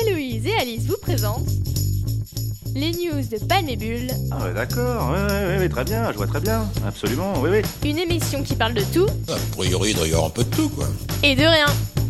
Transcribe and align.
Héloïse 0.00 0.46
et 0.46 0.54
Alice 0.56 0.82
vous 0.86 0.96
présentent 1.00 1.46
les 2.74 2.90
news 2.90 3.22
de 3.30 3.38
Palmébule, 3.46 4.10
Ah 4.32 4.44
ouais, 4.44 4.52
d'accord, 4.52 5.10
ouais, 5.12 5.22
ouais, 5.32 5.58
ouais, 5.58 5.68
très 5.68 5.84
bien, 5.84 6.10
je 6.10 6.16
vois 6.16 6.26
très 6.26 6.40
bien, 6.40 6.68
absolument, 6.84 7.34
oui, 7.40 7.50
oui. 7.52 7.88
une 7.88 7.98
émission 7.98 8.42
qui 8.42 8.56
parle 8.56 8.74
de 8.74 8.82
tout 8.92 9.06
A 9.28 9.36
priori, 9.56 9.90
il 9.90 9.96
doit 9.96 10.06
y 10.08 10.10
avoir 10.10 10.26
un 10.26 10.30
peu 10.30 10.42
de 10.42 10.50
tout, 10.50 10.68
quoi. 10.70 10.86
et 11.22 11.36
de 11.36 11.42
rien. 11.42 11.66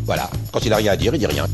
Voilà, 0.06 0.30
quand 0.52 0.64
il 0.64 0.72
a 0.72 0.76
rien 0.76 0.92
à 0.92 0.96
dire, 0.96 1.14
il 1.14 1.18
dit 1.18 1.26
rien. 1.26 1.46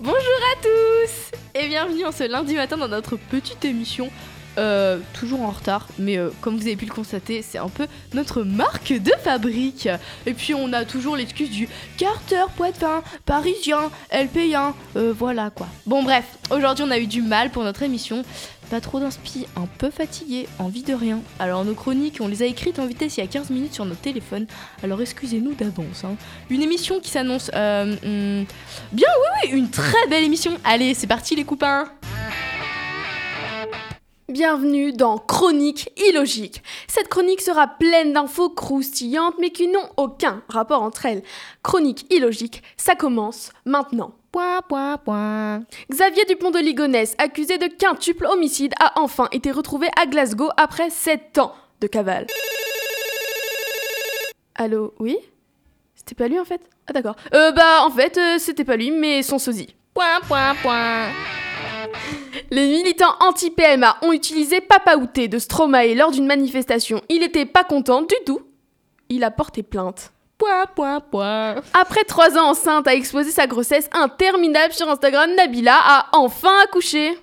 Bonjour 0.00 0.18
à 0.18 0.62
tous 0.62 1.30
et 1.54 1.68
bienvenue 1.68 2.04
en 2.04 2.12
ce 2.12 2.28
lundi 2.30 2.54
matin 2.54 2.76
dans 2.76 2.88
notre 2.88 3.16
petite 3.16 3.64
émission. 3.64 4.10
Euh, 4.58 4.98
toujours 5.12 5.42
en 5.42 5.50
retard, 5.50 5.88
mais 5.98 6.16
euh, 6.18 6.30
comme 6.40 6.56
vous 6.56 6.62
avez 6.62 6.76
pu 6.76 6.86
le 6.86 6.92
constater, 6.92 7.42
c'est 7.42 7.58
un 7.58 7.68
peu 7.68 7.86
notre 8.12 8.42
marque 8.42 8.92
de 8.92 9.12
fabrique. 9.22 9.88
Et 10.26 10.34
puis 10.34 10.54
on 10.54 10.72
a 10.72 10.84
toujours 10.84 11.16
l'excuse 11.16 11.50
du 11.50 11.68
Carter, 11.96 12.44
Poitvin, 12.56 13.02
Parisien, 13.26 13.90
LP1, 14.12 14.72
euh, 14.96 15.12
voilà 15.16 15.50
quoi. 15.50 15.66
Bon 15.86 16.02
bref, 16.02 16.24
aujourd'hui 16.50 16.84
on 16.86 16.90
a 16.90 16.98
eu 16.98 17.06
du 17.06 17.22
mal 17.22 17.50
pour 17.50 17.64
notre 17.64 17.82
émission. 17.82 18.24
Pas 18.70 18.80
trop 18.80 18.98
d'inspi, 18.98 19.46
un 19.56 19.66
peu 19.78 19.90
fatigué, 19.90 20.48
envie 20.58 20.82
de 20.82 20.94
rien. 20.94 21.20
Alors 21.38 21.64
nos 21.66 21.74
chroniques, 21.74 22.18
on 22.20 22.28
les 22.28 22.42
a 22.42 22.46
écrites 22.46 22.78
en 22.78 22.86
vitesse 22.86 23.18
il 23.18 23.20
y 23.20 23.22
a 23.22 23.26
15 23.26 23.50
minutes 23.50 23.74
sur 23.74 23.84
notre 23.84 24.00
téléphone, 24.00 24.46
alors 24.82 25.00
excusez-nous 25.02 25.52
d'avance. 25.54 26.04
hein. 26.04 26.16
Une 26.48 26.62
émission 26.62 26.98
qui 26.98 27.10
s'annonce... 27.10 27.48
hmm, 27.48 28.44
bien 28.92 29.08
oui 29.20 29.50
oui, 29.52 29.58
une 29.58 29.68
très 29.70 30.06
belle 30.08 30.24
émission. 30.24 30.52
Allez, 30.64 30.94
c'est 30.94 31.06
parti 31.06 31.36
les 31.36 31.44
copains 31.44 31.88
Bienvenue 34.34 34.92
dans 34.92 35.16
Chronique 35.16 35.92
illogique. 35.96 36.60
Cette 36.88 37.06
chronique 37.06 37.40
sera 37.40 37.68
pleine 37.68 38.12
d'infos 38.12 38.50
croustillantes 38.50 39.36
mais 39.38 39.50
qui 39.50 39.68
n'ont 39.68 39.88
aucun 39.96 40.42
rapport 40.48 40.82
entre 40.82 41.06
elles. 41.06 41.22
Chronique 41.62 42.04
illogique, 42.12 42.64
ça 42.76 42.96
commence 42.96 43.52
maintenant. 43.64 44.12
Point, 44.32 44.60
point, 44.68 44.96
point. 44.96 45.62
Xavier 45.88 46.24
Dupont 46.24 46.50
de 46.50 46.58
Ligonnès, 46.58 47.14
accusé 47.18 47.58
de 47.58 47.66
quintuple 47.66 48.26
homicide, 48.26 48.74
a 48.80 49.00
enfin 49.00 49.28
été 49.30 49.52
retrouvé 49.52 49.86
à 49.96 50.04
Glasgow 50.04 50.48
après 50.56 50.90
7 50.90 51.38
ans 51.38 51.54
de 51.80 51.86
cavale. 51.86 52.26
Allô, 54.56 54.94
oui? 54.98 55.16
C'était 55.94 56.16
pas 56.16 56.26
lui 56.26 56.40
en 56.40 56.44
fait? 56.44 56.60
Ah 56.88 56.92
d'accord. 56.92 57.14
Euh 57.34 57.52
bah 57.52 57.84
en 57.84 57.90
fait, 57.90 58.18
euh, 58.18 58.38
c'était 58.40 58.64
pas 58.64 58.74
lui 58.74 58.90
mais 58.90 59.22
son 59.22 59.38
sosie. 59.38 59.76
Point, 59.94 60.18
point, 60.26 60.56
point. 60.60 61.10
Les 62.50 62.68
militants 62.68 63.14
anti-PMA 63.20 63.96
ont 64.02 64.12
utilisé 64.12 64.60
Papa 64.60 64.96
Outé 64.96 65.28
de 65.28 65.38
Stromae 65.38 65.94
lors 65.94 66.10
d'une 66.10 66.26
manifestation. 66.26 67.00
Il 67.08 67.22
était 67.22 67.46
pas 67.46 67.64
content 67.64 68.02
du 68.02 68.14
tout. 68.26 68.40
Il 69.08 69.24
a 69.24 69.30
porté 69.30 69.62
plainte. 69.62 70.12
Après 71.74 72.04
trois 72.04 72.36
ans 72.36 72.50
enceinte 72.50 72.86
à 72.88 72.94
exposer 72.94 73.30
sa 73.30 73.46
grossesse 73.46 73.88
interminable 73.92 74.72
sur 74.72 74.88
Instagram, 74.88 75.30
Nabila 75.36 75.76
a 75.76 76.06
enfin 76.12 76.52
accouché. 76.64 77.16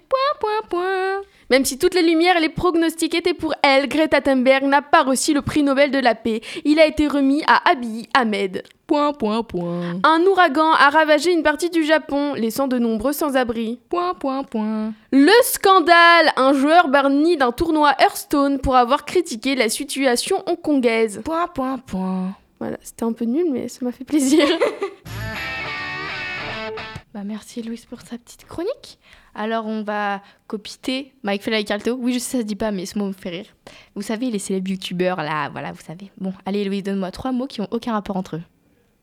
Même 1.50 1.66
si 1.66 1.78
toutes 1.78 1.96
les 1.96 2.02
lumières 2.04 2.38
et 2.38 2.40
les 2.40 2.48
pronostics 2.50 3.14
étaient 3.14 3.34
pour 3.34 3.54
elle, 3.62 3.90
Greta 3.90 4.22
Thunberg 4.22 4.64
n'a 4.64 4.82
pas 4.82 5.04
reçu 5.04 5.34
le 5.34 5.42
prix 5.42 5.64
Nobel 5.64 5.92
de 5.92 6.00
la 6.00 6.16
paix. 6.16 6.40
Il 6.64 6.80
a 6.80 6.86
été 6.86 7.10
remis 7.10 7.44
à 7.46 7.70
Abiy 7.70 8.08
Ahmed. 8.14 8.64
Point, 8.88 9.12
point, 9.12 9.44
point. 9.44 10.00
Un 10.04 10.22
ouragan 10.22 10.72
a 10.72 10.90
ravagé 10.90 11.34
une 11.34 11.44
partie 11.44 11.70
du 11.70 11.84
Japon, 11.84 12.36
laissant 12.36 12.70
de 12.70 12.80
nombreux 12.80 13.12
sans-abri. 13.12 13.80
Point, 13.90 14.14
point, 14.14 14.44
point. 14.44 14.94
Le 15.12 15.32
scandale 15.44 16.32
Un 16.38 16.54
joueur 16.54 16.88
banni 16.88 17.36
d'un 17.36 17.52
tournoi 17.52 17.94
Hearthstone 18.00 18.60
pour 18.60 18.78
avoir 18.78 19.04
critiqué 19.04 19.56
la 19.56 19.68
situation 19.68 20.44
hongkongaise. 20.48 21.22
Point, 21.26 21.48
point, 21.48 21.78
point. 21.80 22.34
Voilà, 22.62 22.78
c'était 22.84 23.06
un 23.06 23.12
peu 23.14 23.26
nul, 23.26 23.48
mais 23.52 23.68
ça 23.70 23.84
m'a 23.84 23.92
fait 23.92 24.04
plaisir. 24.04 24.46
Bah 27.14 27.24
merci 27.26 27.62
Louise 27.62 27.84
pour 27.86 28.00
sa 28.00 28.18
petite 28.18 28.46
chronique. 28.46 28.98
Alors 29.36 29.66
on 29.66 29.84
va 29.84 30.22
copiter 30.48 31.14
Mike 31.24 31.42
Fella 31.44 31.60
et 31.60 31.66
Calto. 31.66 31.98
Oui, 32.00 32.14
je 32.14 32.20
sais, 32.20 32.38
ça 32.38 32.38
se 32.38 32.44
dit 32.44 32.56
pas, 32.56 32.72
mais 32.72 32.86
ce 32.86 32.98
mot 32.98 33.06
me 33.06 33.12
fait 33.12 33.30
rire. 33.32 33.46
Vous 33.96 34.02
savez, 34.02 34.30
les 34.32 34.40
célèbres 34.40 34.70
youtubeurs, 34.72 35.18
là, 35.18 35.50
voilà, 35.50 35.74
vous 35.74 35.82
savez. 35.82 36.10
Bon, 36.18 36.32
allez 36.46 36.64
Louise, 36.64 36.84
donne-moi 36.84 37.12
trois 37.12 37.34
mots 37.34 37.48
qui 37.48 37.60
ont 37.60 37.68
aucun 37.72 37.92
rapport 37.92 38.16
entre 38.16 38.38
eux. 38.38 38.42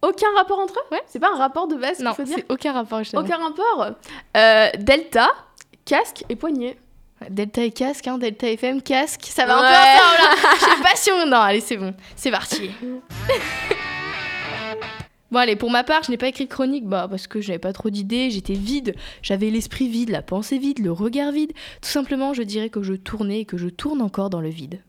Aucun 0.01 0.29
rapport 0.37 0.59
entre 0.59 0.73
eux? 0.79 0.95
Ouais. 0.95 1.03
C'est 1.07 1.19
pas 1.19 1.31
un 1.35 1.37
rapport 1.37 1.69
de 1.69 1.75
base 1.75 2.01
Non, 2.01 2.15
faut 2.15 2.23
dire? 2.23 2.37
c'est 2.39 2.51
aucun 2.51 2.73
rapport, 2.73 3.01
justement. 3.01 3.21
Aucun 3.21 3.37
rapport? 3.37 3.91
Euh, 4.39 4.69
Delta, 4.79 5.29
casque 5.85 6.25
et 6.31 6.37
poignet. 6.37 6.79
Delta 7.31 7.65
et 7.65 7.73
casque, 7.73 8.06
hein, 8.06 8.19
Delta 8.19 8.49
FM, 8.49 8.81
casque, 8.81 9.25
ça 9.25 9.45
va 9.45 9.59
un 9.59 9.61
peu 9.61 9.67
ensemble 9.67 10.23
là. 10.23 10.31
Je 10.55 10.61
sais 10.77 10.83
pas 10.83 10.97
si 10.97 11.11
on... 11.11 11.27
Non, 11.27 11.39
allez, 11.39 11.61
c'est 11.61 11.77
bon, 11.77 11.93
c'est 12.15 12.31
parti. 12.31 12.71
bon, 15.31 15.39
allez, 15.39 15.56
pour 15.56 15.71
ma 15.71 15.83
part, 15.83 16.05
je 16.05 16.11
n'ai 16.11 16.17
pas 16.17 16.29
écrit 16.29 16.45
de 16.45 16.51
chronique, 16.51 16.87
bah, 16.87 17.09
parce 17.11 17.27
que 17.27 17.41
j'avais 17.41 17.59
pas 17.59 17.73
trop 17.73 17.91
d'idées, 17.91 18.31
j'étais 18.31 18.55
vide, 18.55 18.95
j'avais 19.23 19.51
l'esprit 19.51 19.89
vide, 19.89 20.11
la 20.11 20.23
pensée 20.23 20.59
vide, 20.59 20.79
le 20.79 20.93
regard 20.93 21.33
vide. 21.33 21.53
Tout 21.83 21.89
simplement, 21.89 22.34
je 22.34 22.43
dirais 22.43 22.71
que 22.71 22.83
je 22.83 22.95
tournais 22.95 23.41
et 23.41 23.45
que 23.45 23.56
je 23.56 23.69
tourne 23.69 24.00
encore 24.00 24.31
dans 24.31 24.41
le 24.41 24.50
vide. 24.50 24.81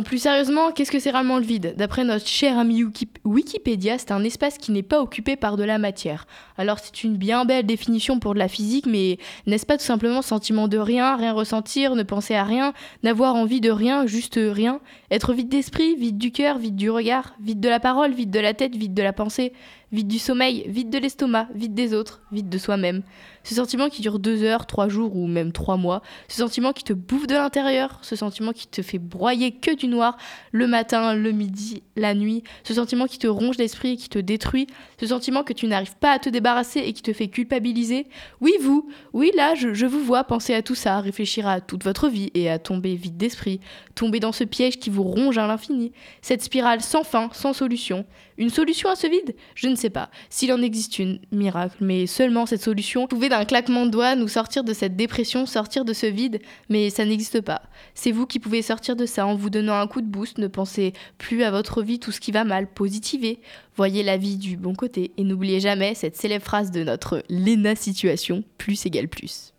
Plus 0.00 0.18
sérieusement, 0.18 0.72
qu'est-ce 0.72 0.90
que 0.90 0.98
c'est 0.98 1.10
réellement 1.10 1.36
le 1.38 1.44
vide? 1.44 1.74
D'après 1.76 2.04
notre 2.04 2.26
cher 2.26 2.56
ami 2.58 2.82
Wiki- 2.82 3.08
Wikipédia, 3.24 3.98
c'est 3.98 4.10
un 4.10 4.24
espace 4.24 4.58
qui 4.58 4.72
n'est 4.72 4.82
pas 4.82 5.00
occupé 5.00 5.36
par 5.36 5.56
de 5.56 5.62
la 5.62 5.78
matière. 5.78 6.26
Alors 6.56 6.80
c'est 6.80 7.04
une 7.04 7.16
bien 7.16 7.44
belle 7.44 7.64
définition 7.64 8.18
pour 8.18 8.34
de 8.34 8.38
la 8.40 8.48
physique, 8.48 8.86
mais 8.86 9.18
n'est-ce 9.46 9.66
pas 9.66 9.78
tout 9.78 9.84
simplement 9.84 10.22
sentiment 10.22 10.66
de 10.66 10.78
rien, 10.78 11.16
rien 11.16 11.32
ressentir, 11.32 11.94
ne 11.94 12.02
penser 12.02 12.34
à 12.34 12.42
rien, 12.42 12.72
n'avoir 13.04 13.36
envie 13.36 13.60
de 13.60 13.70
rien, 13.70 14.06
juste 14.06 14.40
rien 14.42 14.80
Être 15.10 15.34
vide 15.34 15.48
d'esprit, 15.48 15.94
vide 15.94 16.18
du 16.18 16.32
cœur, 16.32 16.58
vide 16.58 16.76
du 16.76 16.90
regard, 16.90 17.34
vide 17.40 17.60
de 17.60 17.68
la 17.68 17.78
parole, 17.78 18.12
vide 18.12 18.30
de 18.30 18.40
la 18.40 18.54
tête, 18.54 18.74
vide 18.74 18.94
de 18.94 19.02
la 19.02 19.12
pensée, 19.12 19.52
vide 19.92 20.08
du 20.08 20.18
sommeil, 20.18 20.64
vide 20.66 20.90
de 20.90 20.98
l'estomac, 20.98 21.48
vide 21.54 21.74
des 21.74 21.94
autres, 21.94 22.22
vide 22.32 22.48
de 22.48 22.58
soi-même. 22.58 23.02
Ce 23.44 23.54
sentiment 23.54 23.88
qui 23.88 24.02
dure 24.02 24.18
deux 24.18 24.42
heures, 24.42 24.66
trois 24.66 24.88
jours 24.88 25.14
ou 25.16 25.26
même 25.26 25.52
trois 25.52 25.76
mois, 25.76 26.02
ce 26.28 26.38
sentiment 26.38 26.72
qui 26.72 26.82
te 26.82 26.92
bouffe 26.92 27.26
de 27.26 27.34
l'intérieur, 27.34 27.98
ce 28.02 28.16
sentiment 28.16 28.52
qui 28.52 28.66
te 28.66 28.82
fait 28.82 28.98
broyer 28.98 29.52
que 29.52 29.74
du 29.74 29.88
noir 29.88 30.16
le 30.50 30.66
matin, 30.66 31.14
le 31.14 31.30
midi, 31.32 31.82
la 31.96 32.14
nuit, 32.14 32.42
ce 32.64 32.74
sentiment 32.74 33.06
qui 33.06 33.11
te 33.18 33.26
ronge 33.26 33.58
l'esprit 33.58 33.96
qui 33.96 34.08
te 34.08 34.18
détruit, 34.18 34.66
ce 35.00 35.06
sentiment 35.06 35.42
que 35.42 35.52
tu 35.52 35.66
n'arrives 35.66 35.96
pas 35.96 36.12
à 36.12 36.18
te 36.18 36.28
débarrasser 36.28 36.80
et 36.80 36.92
qui 36.92 37.02
te 37.02 37.12
fait 37.12 37.28
culpabiliser. 37.28 38.06
Oui, 38.40 38.52
vous, 38.60 38.88
oui, 39.12 39.30
là, 39.36 39.54
je, 39.54 39.74
je 39.74 39.86
vous 39.86 40.02
vois 40.02 40.24
penser 40.24 40.54
à 40.54 40.62
tout 40.62 40.74
ça, 40.74 41.00
réfléchir 41.00 41.46
à 41.46 41.60
toute 41.60 41.84
votre 41.84 42.08
vie 42.08 42.30
et 42.34 42.50
à 42.50 42.58
tomber 42.58 42.94
vide 42.94 43.16
d'esprit, 43.16 43.60
tomber 43.94 44.20
dans 44.20 44.32
ce 44.32 44.44
piège 44.44 44.78
qui 44.78 44.90
vous 44.90 45.02
ronge 45.02 45.38
à 45.38 45.46
l'infini, 45.46 45.92
cette 46.20 46.42
spirale 46.42 46.80
sans 46.80 47.04
fin, 47.04 47.30
sans 47.32 47.52
solution. 47.52 48.04
Une 48.42 48.50
solution 48.50 48.88
à 48.88 48.96
ce 48.96 49.06
vide? 49.06 49.36
Je 49.54 49.68
ne 49.68 49.76
sais 49.76 49.88
pas. 49.88 50.10
S'il 50.28 50.52
en 50.52 50.60
existe 50.62 50.98
une, 50.98 51.20
miracle, 51.30 51.76
mais 51.78 52.08
seulement 52.08 52.44
cette 52.44 52.60
solution. 52.60 53.06
Pouvait 53.06 53.28
d'un 53.28 53.44
claquement 53.44 53.86
de 53.86 53.90
doigts 53.92 54.16
nous 54.16 54.26
sortir 54.26 54.64
de 54.64 54.72
cette 54.72 54.96
dépression, 54.96 55.46
sortir 55.46 55.84
de 55.84 55.92
ce 55.92 56.06
vide, 56.06 56.40
mais 56.68 56.90
ça 56.90 57.04
n'existe 57.04 57.40
pas. 57.40 57.62
C'est 57.94 58.10
vous 58.10 58.26
qui 58.26 58.40
pouvez 58.40 58.60
sortir 58.60 58.96
de 58.96 59.06
ça 59.06 59.28
en 59.28 59.36
vous 59.36 59.48
donnant 59.48 59.78
un 59.78 59.86
coup 59.86 60.00
de 60.00 60.08
boost, 60.08 60.38
ne 60.38 60.48
pensez 60.48 60.92
plus 61.18 61.44
à 61.44 61.52
votre 61.52 61.84
vie, 61.84 62.00
tout 62.00 62.10
ce 62.10 62.18
qui 62.18 62.32
va 62.32 62.42
mal, 62.42 62.66
positivez, 62.66 63.38
voyez 63.76 64.02
la 64.02 64.16
vie 64.16 64.36
du 64.36 64.56
bon 64.56 64.74
côté. 64.74 65.12
Et 65.18 65.22
n'oubliez 65.22 65.60
jamais 65.60 65.94
cette 65.94 66.16
célèbre 66.16 66.44
phrase 66.44 66.72
de 66.72 66.82
notre 66.82 67.22
Lena 67.28 67.76
situation, 67.76 68.42
plus 68.58 68.86
égale 68.86 69.06
plus. 69.06 69.51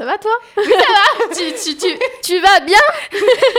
Ça 0.00 0.06
va 0.06 0.16
toi? 0.16 0.32
Tu, 1.36 1.52
tu, 1.62 1.76
tu, 1.76 1.88
tu 2.22 2.40
vas 2.40 2.60
bien? 2.60 2.78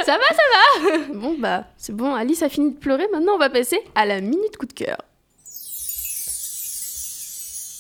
Ça 0.04 0.18
va, 0.18 0.26
ça 0.30 0.42
va 0.52 0.98
Bon 1.14 1.36
bah, 1.38 1.66
c'est 1.78 1.96
bon, 1.96 2.16
Alice 2.16 2.42
a 2.42 2.50
fini 2.50 2.72
de 2.72 2.80
pleurer, 2.80 3.08
maintenant 3.14 3.36
on 3.36 3.38
va 3.38 3.52
passer 3.52 3.80
à 3.94 4.08
la 4.08 4.22
minute 4.22 4.58
coup 4.58 4.66
de 4.66 4.74
cœur. 4.74 4.98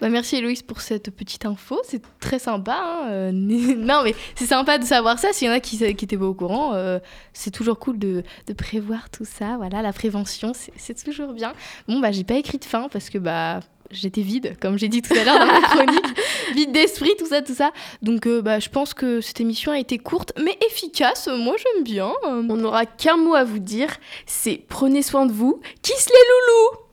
Bah, 0.00 0.08
merci 0.08 0.36
Héloïse 0.36 0.62
pour 0.62 0.80
cette 0.80 1.10
petite 1.10 1.44
info, 1.44 1.78
c'est 1.84 2.00
très 2.20 2.38
sympa. 2.38 2.74
hein, 2.82 3.08
euh, 3.10 3.30
non 3.32 4.02
mais 4.02 4.14
c'est 4.34 4.46
sympa 4.46 4.78
de 4.78 4.84
savoir 4.84 5.18
ça, 5.18 5.32
s'il 5.32 5.48
y 5.48 5.50
en 5.50 5.54
a 5.54 5.60
qui 5.60 5.76
qui 5.94 6.04
étaient 6.04 6.16
pas 6.16 6.24
au 6.24 6.34
courant, 6.34 6.72
euh, 6.74 6.98
c'est 7.32 7.50
toujours 7.50 7.78
cool 7.78 7.98
de, 7.98 8.22
de 8.46 8.52
prévoir 8.52 9.10
tout 9.10 9.24
ça, 9.26 9.56
voilà, 9.58 9.82
la 9.82 9.92
prévention, 9.92 10.52
c'est- 10.54 10.72
c'est 10.76 11.02
toujours 11.04 11.32
bien. 11.32 11.52
Bon 11.88 12.00
bah 12.00 12.12
j'ai 12.12 12.24
pas 12.24 12.34
écrit 12.34 12.58
de 12.58 12.64
fin 12.64 12.88
parce 12.88 13.10
que 13.10 13.18
bah 13.18 13.60
j'étais 13.90 14.22
vide, 14.22 14.56
comme 14.60 14.78
j'ai 14.78 14.88
dit 14.88 15.02
tout 15.02 15.12
à 15.14 15.24
l'heure 15.24 15.38
dans 15.38 15.46
ma 15.46 15.60
chronique, 15.62 16.06
vide 16.54 16.72
d'esprit, 16.72 17.10
tout 17.18 17.26
ça, 17.26 17.42
tout 17.42 17.54
ça. 17.54 17.70
Donc 18.02 18.26
euh, 18.26 18.40
bah 18.40 18.58
je 18.58 18.68
pense 18.70 18.94
que 18.94 19.20
cette 19.20 19.40
émission 19.40 19.72
a 19.72 19.78
été 19.78 19.98
courte 19.98 20.32
mais 20.42 20.56
efficace, 20.66 21.28
moi 21.28 21.56
j'aime 21.58 21.84
bien. 21.84 22.12
euh. 22.24 22.42
On 22.48 22.56
n'aura 22.56 22.86
qu'un 22.86 23.16
mot 23.18 23.34
à 23.34 23.44
vous 23.44 23.58
dire, 23.58 23.96
c'est 24.26 24.62
prenez 24.68 25.02
soin 25.02 25.26
de 25.26 25.32
vous. 25.32 25.60
Kiss 25.82 26.06
les 26.08 26.14
loulous 26.30 26.86